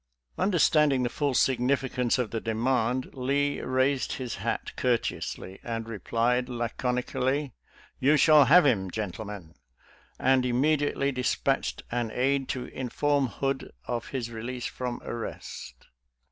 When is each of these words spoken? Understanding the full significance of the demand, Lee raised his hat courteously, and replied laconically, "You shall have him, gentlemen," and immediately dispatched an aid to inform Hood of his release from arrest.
Understanding 0.35 1.03
the 1.03 1.09
full 1.09 1.35
significance 1.35 2.17
of 2.17 2.31
the 2.31 2.41
demand, 2.41 3.13
Lee 3.13 3.61
raised 3.61 4.13
his 4.13 4.37
hat 4.37 4.75
courteously, 4.75 5.59
and 5.63 5.87
replied 5.87 6.49
laconically, 6.49 7.53
"You 7.99 8.17
shall 8.17 8.45
have 8.45 8.65
him, 8.65 8.89
gentlemen," 8.89 9.53
and 10.17 10.43
immediately 10.43 11.11
dispatched 11.11 11.83
an 11.91 12.09
aid 12.15 12.49
to 12.49 12.65
inform 12.65 13.27
Hood 13.27 13.71
of 13.85 14.07
his 14.07 14.31
release 14.31 14.65
from 14.65 15.03
arrest. 15.03 15.85